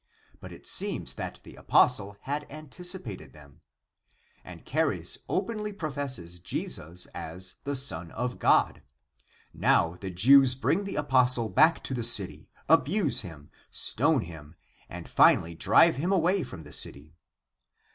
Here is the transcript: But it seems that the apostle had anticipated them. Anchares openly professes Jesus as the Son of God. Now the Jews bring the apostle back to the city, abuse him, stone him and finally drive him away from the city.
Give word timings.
But 0.39 0.51
it 0.51 0.65
seems 0.65 1.13
that 1.13 1.41
the 1.43 1.53
apostle 1.55 2.17
had 2.21 2.51
anticipated 2.51 3.33
them. 3.33 3.61
Anchares 4.43 5.19
openly 5.29 5.71
professes 5.73 6.39
Jesus 6.39 7.05
as 7.13 7.57
the 7.65 7.75
Son 7.75 8.09
of 8.13 8.39
God. 8.39 8.81
Now 9.53 9.95
the 9.97 10.09
Jews 10.09 10.55
bring 10.55 10.85
the 10.85 10.95
apostle 10.95 11.49
back 11.49 11.83
to 11.83 11.93
the 11.93 12.01
city, 12.01 12.49
abuse 12.67 13.21
him, 13.21 13.51
stone 13.69 14.21
him 14.21 14.55
and 14.89 15.07
finally 15.07 15.53
drive 15.53 15.97
him 15.97 16.11
away 16.11 16.41
from 16.41 16.63
the 16.63 16.73
city. 16.73 17.13